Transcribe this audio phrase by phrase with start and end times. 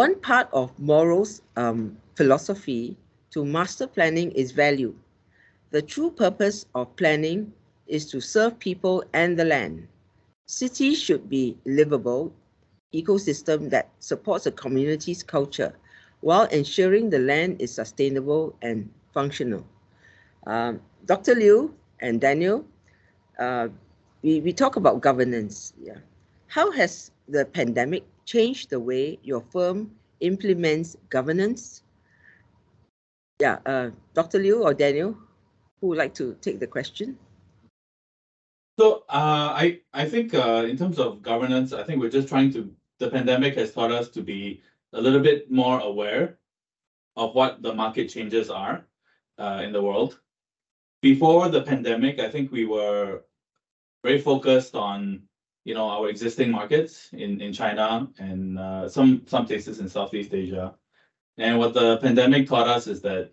[0.00, 2.96] One part of Morrow's um, philosophy
[3.32, 4.94] to master planning is value.
[5.72, 7.52] The true purpose of planning
[7.86, 9.88] is to serve people and the land.
[10.46, 12.32] Cities should be livable
[12.94, 15.74] ecosystem that supports a community's culture
[16.22, 19.66] while ensuring the land is sustainable and functional.
[20.46, 21.34] Um, Dr.
[21.34, 22.64] Liu and Daniel,
[23.38, 23.68] uh,
[24.22, 25.74] we, we talk about governance.
[25.78, 25.98] Yeah.
[26.50, 31.84] How has the pandemic changed the way your firm implements governance?
[33.38, 34.40] Yeah, uh, Dr.
[34.40, 35.16] Liu or Daniel,
[35.80, 37.16] who would like to take the question?
[38.80, 42.52] So uh, I I think uh, in terms of governance, I think we're just trying
[42.54, 42.68] to.
[42.98, 44.60] The pandemic has taught us to be
[44.92, 46.38] a little bit more aware
[47.14, 48.84] of what the market changes are
[49.38, 50.18] uh, in the world.
[51.00, 53.22] Before the pandemic, I think we were
[54.02, 55.29] very focused on
[55.64, 60.32] you know our existing markets in in China and uh, some some places in Southeast
[60.32, 60.74] Asia.
[61.38, 63.30] And what the pandemic taught us is that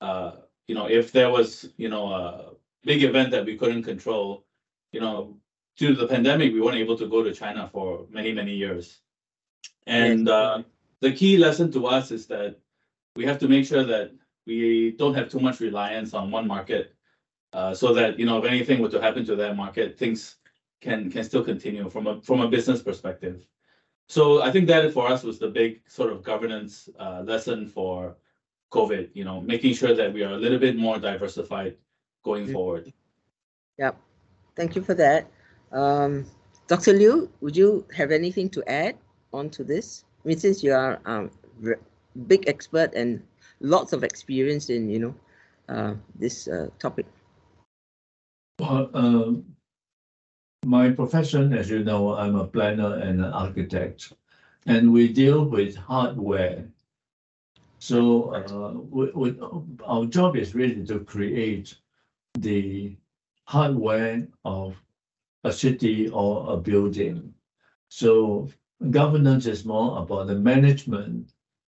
[0.00, 0.32] uh,
[0.66, 2.50] you know if there was you know a
[2.84, 4.44] big event that we couldn't control,
[4.92, 5.38] you know
[5.76, 9.00] due to the pandemic we weren't able to go to China for many many years.
[9.86, 10.62] And uh,
[11.00, 12.58] the key lesson to us is that
[13.16, 14.12] we have to make sure that
[14.46, 16.94] we don't have too much reliance on one market
[17.52, 20.36] uh, so that you know if anything were to happen to that market, things
[20.80, 23.46] can can still continue from a from a business perspective.
[24.08, 28.16] So I think that for us was the big sort of governance uh, lesson for
[28.72, 29.10] COVID.
[29.14, 31.76] You know, making sure that we are a little bit more diversified
[32.24, 32.52] going mm-hmm.
[32.52, 32.92] forward.
[33.78, 33.96] Yep,
[34.56, 35.30] thank you for that.
[35.72, 36.26] Um,
[36.66, 36.92] Dr.
[36.92, 38.96] Liu, would you have anything to add
[39.32, 40.04] on to this?
[40.24, 41.30] I mean, since you are um,
[42.26, 43.22] big expert and
[43.60, 45.14] lots of experience in you know
[45.68, 47.06] uh, this uh, topic.
[48.58, 49.44] Well, um,
[50.68, 54.12] my profession, as you know, I'm a planner and an architect,
[54.66, 56.68] and we deal with hardware.
[57.78, 59.40] So uh, we, we,
[59.86, 61.74] our job is really to create
[62.34, 62.96] the
[63.44, 64.76] hardware of
[65.44, 67.32] a city or a building.
[67.88, 68.50] So
[68.90, 71.32] governance is more about the management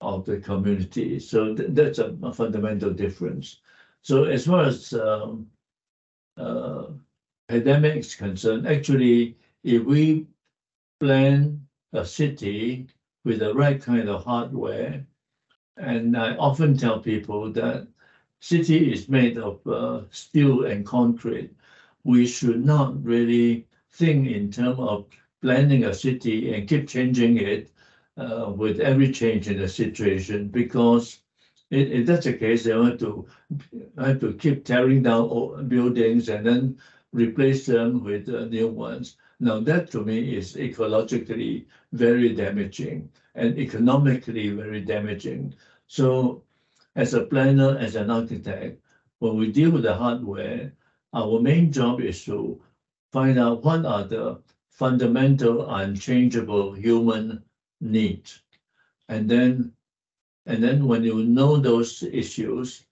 [0.00, 1.18] of the community.
[1.18, 3.60] So th that's a, a, fundamental difference.
[4.02, 5.48] So as far as um,
[6.36, 6.86] uh,
[7.48, 10.26] pandemic is concerned, actually, if we
[11.00, 12.88] plan a city
[13.24, 15.06] with the right kind of hardware,
[15.76, 17.88] and I often tell people that
[18.40, 21.52] city is made of uh, steel and concrete,
[22.04, 25.06] we should not really think in terms of
[25.42, 27.70] planning a city and keep changing it
[28.16, 31.20] uh, with every change in the situation because
[31.70, 33.26] if that's the case, they want to
[33.98, 36.78] have to keep tearing down buildings and then
[37.16, 39.16] replace them with uh, new ones.
[39.40, 45.54] Now that to me is ecologically very damaging and economically very damaging.
[45.86, 46.42] So
[46.94, 48.80] as a planner, as an architect,
[49.18, 50.72] when we deal with the hardware,
[51.14, 52.60] our main job is to
[53.12, 57.42] find out what are the fundamental unchangeable human
[57.80, 58.42] needs.
[59.08, 59.72] And then
[60.46, 62.84] and then when you know those issues,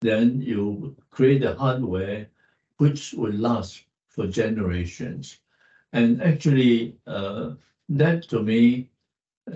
[0.00, 2.28] then you create the hardware
[2.78, 5.38] which will last for generations.
[5.92, 7.54] And actually, uh,
[7.90, 8.90] that to me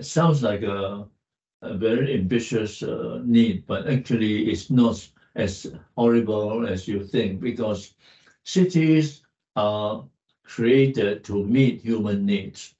[0.01, 1.07] sounds like a,
[1.61, 7.95] a very ambitious uh, need, but actually it's not as horrible as you think because
[8.43, 9.21] cities
[9.55, 10.07] are
[10.43, 12.75] created to meet human needs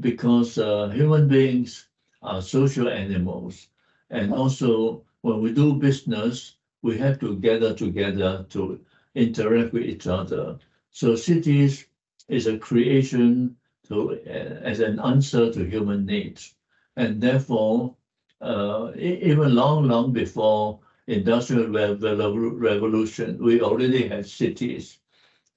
[0.00, 1.88] because uh, human beings
[2.22, 3.68] are social animals
[4.10, 8.80] and also, when we do business, we have to gather together to
[9.14, 10.58] interact with each other.
[10.90, 11.86] So cities
[12.28, 13.56] is a creation
[13.88, 16.54] to uh, as an answer to human needs,
[16.96, 17.96] and therefore,
[18.40, 24.98] uh, even long, long before industrial revolution, we already had cities,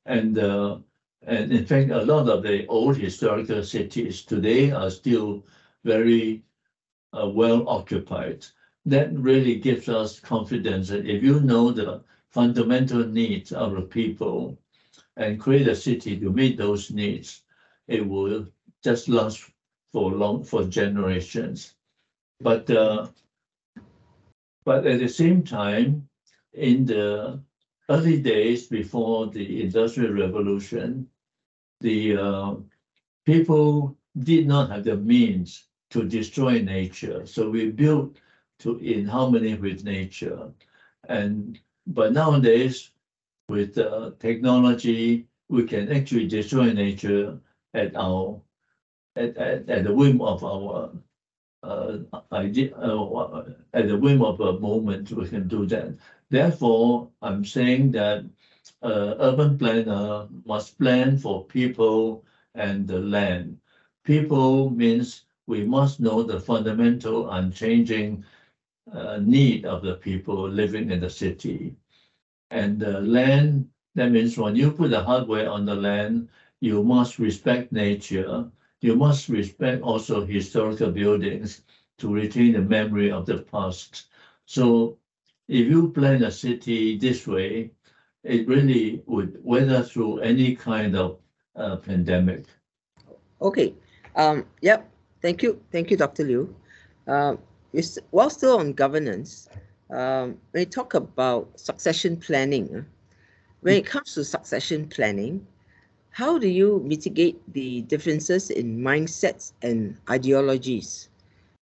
[0.06, 0.78] and uh,
[1.24, 5.46] and in fact, a lot of the old historical cities today are still
[5.84, 6.44] very
[7.14, 8.46] uh, well occupied.
[8.86, 12.02] That really gives us confidence that if you know the
[12.34, 14.58] fundamental needs of the people
[15.18, 17.44] and create a city to meet those needs,
[17.88, 18.48] it will
[18.84, 19.52] just last
[19.92, 21.76] for long for generations.
[22.42, 23.08] But uh,
[24.66, 26.08] but at the same time,
[26.54, 27.40] in the
[27.90, 31.08] early days before the Industrial Revolution,
[31.82, 32.56] the uh,
[33.26, 37.26] people did not have the means to destroy nature.
[37.26, 38.18] So we built
[38.60, 40.52] to in harmony with nature.
[41.10, 42.92] And but nowadays,
[43.50, 47.40] with uh, technology, we can actually destroy nature
[47.74, 48.42] at our
[49.16, 50.92] at, at, at the whim of our
[51.64, 51.98] uh,
[52.32, 53.44] idea, uh,
[53.74, 55.96] at the whim of a moment, we can do that.
[56.30, 58.24] Therefore, I'm saying that
[58.82, 62.24] uh, urban planner must plan for people
[62.56, 63.58] and the land.
[64.04, 68.24] People means we must know the fundamental unchanging
[68.92, 71.76] uh, need of the people living in the city.
[72.50, 77.20] And the land, that means when you put the hardware on the land, you must
[77.20, 78.50] respect nature.
[78.82, 81.64] You must respect also historical buildings
[82.00, 84.08] to retain the memory of the past.
[84.46, 84.98] So
[85.48, 87.72] if you plan a city this way,
[88.24, 91.20] it really would weather through any kind of
[91.56, 92.46] uh, pandemic.
[93.42, 93.74] Okay,
[94.16, 94.90] um, yep,
[95.22, 96.24] thank you, thank you, Dr.
[96.24, 96.56] Liu.
[97.08, 97.38] It's,
[98.12, 99.50] while still on governance,
[99.90, 102.84] um, when you talk about succession planning, uh,
[103.62, 105.46] when it comes to succession planning,
[106.12, 111.10] how do you mitigate the differences in mindsets and ideologies?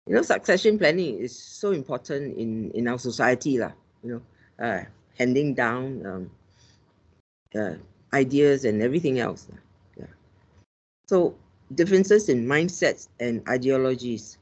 [0.08, 3.72] You know, succession planning is so important in, in our society, lah,
[4.04, 4.22] you know,
[4.66, 4.84] uh,
[5.18, 6.32] handing down um,
[7.56, 7.76] uh,
[8.14, 9.48] ideas and everything else.
[9.98, 10.12] Yeah.
[11.08, 11.36] So
[11.76, 14.38] differences in mindsets and ideologies.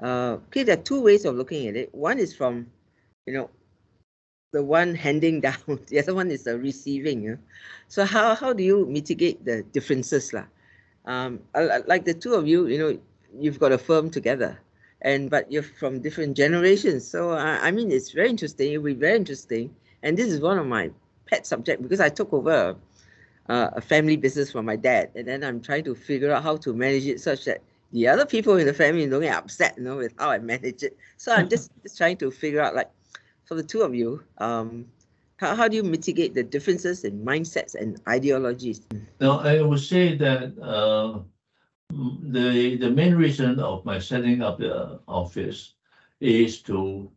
[0.00, 1.94] Uh, okay, there are two ways of looking at it.
[1.94, 2.66] One is from,
[3.26, 3.50] you know,
[4.52, 5.80] the one handing down.
[5.88, 7.22] The other one is the receiving.
[7.22, 7.36] Yeah?
[7.88, 10.46] So how how do you mitigate the differences, lah?
[11.04, 11.40] Um,
[11.86, 12.98] like the two of you, you know,
[13.38, 14.58] you've got a firm together,
[15.02, 17.06] and but you're from different generations.
[17.06, 18.72] So I, I mean, it's very interesting.
[18.72, 20.90] It'll be very interesting, and this is one of my
[21.26, 22.76] pet subject because I took over
[23.48, 26.56] uh, a family business from my dad, and then I'm trying to figure out how
[26.64, 27.60] to manage it such that
[27.94, 30.82] the other people in the family don't get upset, you know, with how I manage
[30.82, 30.98] it.
[31.16, 32.90] So I'm just, just trying to figure out, like,
[33.44, 34.86] for the two of you, um,
[35.36, 38.82] how, how do you mitigate the differences in mindsets and ideologies?
[39.20, 41.20] Now, I would say that uh,
[41.90, 45.74] the the main reason of my setting up the office
[46.20, 47.10] is to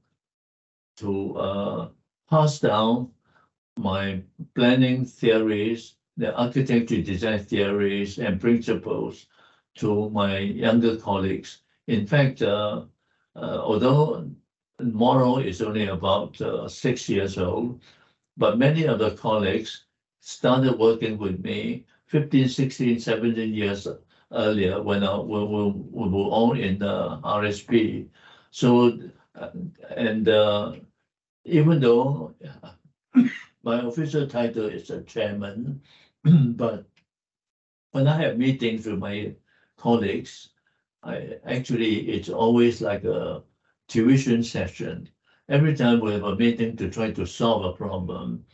[0.97, 1.89] to uh,
[2.29, 3.09] pass down
[3.77, 4.21] my
[4.53, 9.27] planning theories, the architecture design theories and principles
[9.77, 11.61] to my younger colleagues.
[11.87, 12.83] In fact, uh,
[13.35, 14.29] uh, although
[14.81, 17.81] Morrow is only about uh, six years old,
[18.37, 19.85] but many of the colleagues
[20.19, 23.87] started working with me 15, 16, 17 years
[24.31, 28.07] earlier when I, when we, we were all in the RSP.
[28.51, 28.99] So,
[29.35, 29.49] uh,
[29.95, 30.73] and uh,
[31.45, 32.35] even though
[33.63, 35.81] my official title is a chairman,
[36.23, 36.85] but
[37.91, 39.33] when I have meetings with my
[39.77, 40.49] colleagues,
[41.03, 43.43] I actually, it's always like a
[43.87, 45.09] tuition session.
[45.49, 48.45] Every time we have a meeting to try to solve a problem,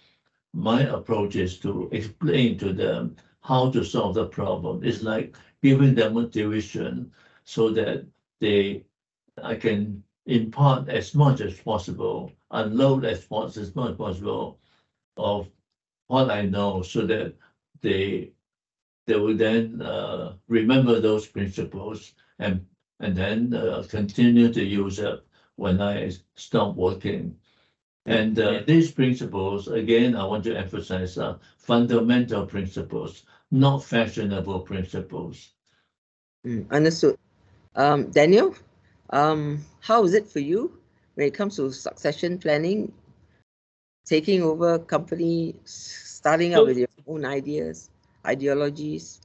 [0.54, 4.84] my approach is to explain to them how to solve the problem.
[4.84, 7.12] It's like giving them a tuition
[7.46, 8.06] so that
[8.40, 8.86] they,
[9.44, 14.60] I can impart as much as possible, unload as much as much as possible
[15.18, 15.50] of
[16.08, 17.36] what I know so that
[17.81, 18.32] they
[19.06, 22.66] they will then uh, remember those principles and
[23.00, 25.24] and then uh, continue to use it
[25.56, 27.38] when I stop working.
[28.06, 35.54] And uh, these principles, again, I want to emphasize, are fundamental principles, not fashionable principles.
[36.45, 37.18] Mm, understood.
[37.76, 38.56] Um, Daniel,
[39.12, 40.78] um, how is it for you
[41.16, 42.94] when it comes to succession planning,
[44.06, 47.90] taking over company, s- starting out So- with your own ideas,
[48.25, 49.21] ideologies?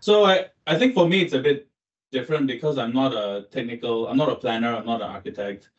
[0.00, 1.68] So I, I think for me, it's a bit
[2.12, 5.70] different because I'm not a technical, I'm not a planner, I'm not an architect.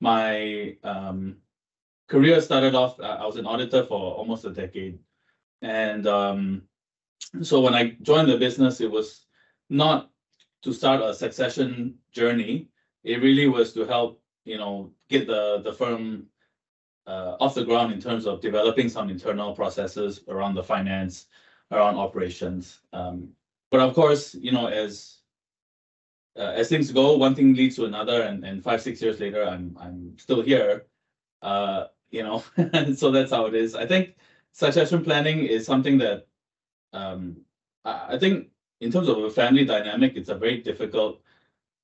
[0.00, 1.36] My um,
[2.08, 4.98] career started off, uh, I was an auditor for almost a decade.
[5.62, 6.62] And um,
[7.42, 9.26] so when I joined the business, it was
[9.70, 10.10] not
[10.62, 12.68] to start a succession journey.
[13.02, 16.26] It really was to help, you know, get the, the firm
[17.06, 21.26] uh, off the ground in terms of developing some internal processes around the finance,
[21.70, 22.80] around operations.
[22.92, 23.30] Um,
[23.70, 25.18] but of course, you know, as
[26.36, 29.76] uh, as things go, one thing leads to another, and, five six years later, I'm
[29.80, 30.86] I'm still here.
[31.42, 32.42] Uh, you know,
[32.96, 33.74] so that's how it is.
[33.74, 34.16] I think
[34.52, 36.26] succession planning is something that
[36.92, 37.36] um,
[37.84, 38.48] I, think
[38.80, 41.20] in terms of a family dynamic, it's a very difficult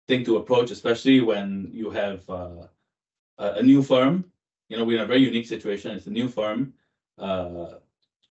[0.07, 2.67] thing to approach, especially when you have uh,
[3.39, 4.25] a, a new firm.
[4.69, 5.91] You know, we're in a very unique situation.
[5.91, 6.75] It's a new firm.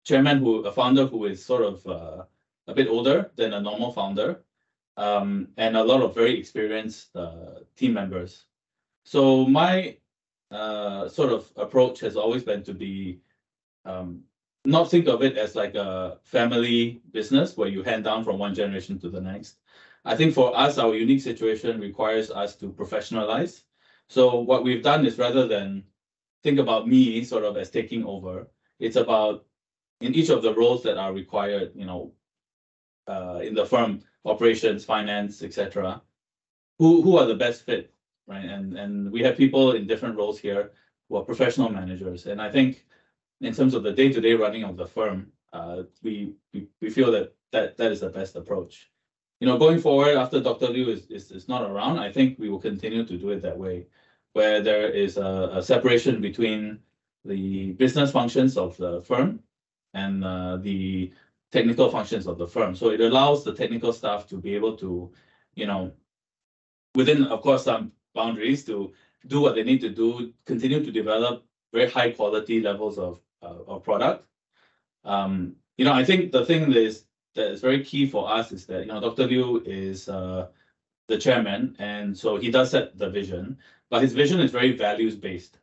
[0.04, 2.24] Chairman who a founder who is sort of uh,
[2.68, 4.44] a bit older than a normal founder,
[4.98, 8.46] um, and a lot of very experienced uh, team members.
[9.06, 9.98] So my
[10.52, 13.20] uh, sort of approach has always been to be
[13.86, 14.22] um,
[14.66, 18.56] not think of it as like a family business where you hand down from one
[18.56, 19.58] generation to the next,
[20.06, 23.64] I think for us, our unique situation requires us to professionalize.
[24.10, 25.84] So what we've done is rather than
[26.44, 28.48] think about me sort of as taking over,
[28.80, 29.46] it's about
[30.04, 32.12] in each of the roles that are required, you know,
[33.08, 36.02] uh, in the firm, operations, finance, etc.
[36.78, 37.94] Who who are the best fit,
[38.28, 38.46] right?
[38.56, 40.72] And and we have people in different roles here
[41.08, 42.26] who are professional managers.
[42.26, 42.86] And I think
[43.40, 47.34] in terms of the day-to-day running of the firm, uh, we, we we feel that
[47.52, 48.92] that that is the best approach.
[49.40, 50.70] You know, going forward after Dr.
[50.70, 53.58] Liu is, is, is not around, I think we will continue to do it that
[53.58, 53.88] way,
[54.34, 56.80] where there is a, a separation between
[57.26, 59.44] the business functions of the firm
[59.94, 61.12] and uh, the
[61.52, 62.76] technical functions of the firm.
[62.76, 65.12] So it allows the technical staff to be able to,
[65.56, 65.92] you know,
[66.96, 68.92] within, of course, some boundaries to
[69.28, 73.60] do what they need to do, continue to develop very high quality levels of, uh,
[73.68, 74.26] of product.
[75.04, 78.52] Um, you know, I think the thing that is that is very key for us
[78.52, 79.26] is that you know Dr.
[79.26, 80.48] Liu is uh,
[81.08, 83.58] the chairman, and so he does set the vision,
[83.90, 85.60] but his vision is very values based.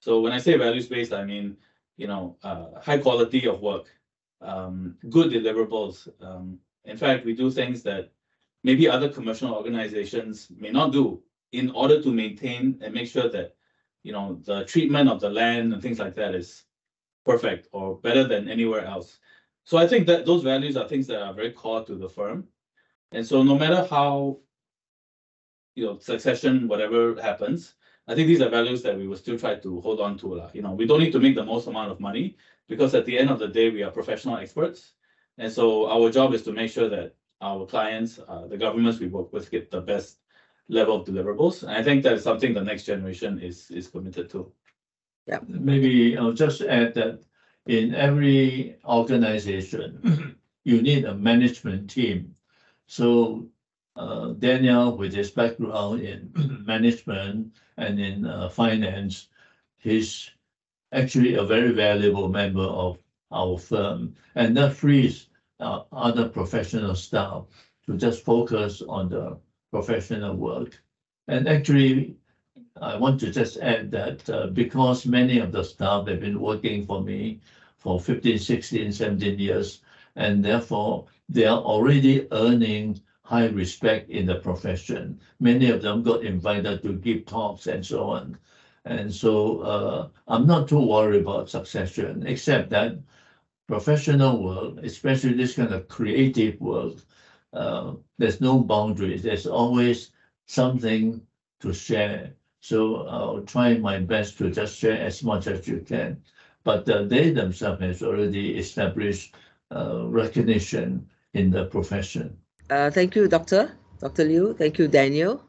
[0.00, 1.56] So when I say values based, I mean
[1.96, 3.86] you know uh, high quality of work,
[4.40, 6.08] um, good deliverables.
[6.20, 8.10] Um, in fact, we do things that
[8.62, 11.22] maybe other commercial organizations may not do
[11.52, 13.54] in order to maintain and make sure that
[14.02, 16.64] you know the treatment of the land and things like that is
[17.24, 19.18] perfect or better than anywhere else.
[19.64, 22.48] So I think that those values are things that are very core to the firm.
[23.12, 24.40] And so no matter how
[25.74, 27.74] you know succession, whatever happens,
[28.06, 30.48] I think these are values that we will still try to hold on to.
[30.52, 32.36] You know, we don't need to make the most amount of money
[32.68, 34.92] because at the end of the day, we are professional experts.
[35.38, 39.08] And so our job is to make sure that our clients, uh, the governments we
[39.08, 40.18] work with, get the best
[40.68, 41.62] level of deliverables.
[41.62, 44.52] And I think that is something the next generation is is committed to.
[45.26, 45.40] Yeah.
[45.48, 47.22] Maybe I'll just add that
[47.66, 52.34] in every organization, you need a management team.
[52.86, 53.48] So
[53.96, 56.30] uh, Daniel, with his background in
[56.66, 59.28] management and in uh, finance,
[59.76, 60.30] he's
[60.92, 62.98] actually a very valuable member of
[63.32, 65.28] our firm, and that frees
[65.60, 67.46] uh, other professional staff
[67.86, 69.38] to just focus on the
[69.72, 70.80] professional work.
[71.28, 72.16] And actually,
[72.80, 76.84] I want to just add that uh, because many of the staff have been working
[76.84, 77.40] for me
[77.76, 79.80] for 15, 16, 17 years,
[80.16, 85.20] and therefore they are already earning high respect in the profession.
[85.40, 88.38] Many of them got invited to give talks and so on.
[88.84, 92.98] And so uh, I'm not too worried about succession, except that
[93.66, 97.04] professional world, especially this kind of creative world,
[97.52, 99.22] uh, there's no boundaries.
[99.22, 100.10] There's always
[100.46, 101.22] something
[101.60, 102.34] to share.
[102.60, 106.22] So I'll try my best to just share as much as you can.
[106.64, 109.34] But uh, they themselves has already established
[109.74, 112.38] uh, recognition in the profession.
[112.70, 113.76] Uh, thank you, Doctor.
[114.00, 114.24] Dr.
[114.24, 114.54] Liu.
[114.54, 115.40] Thank you, Daniel.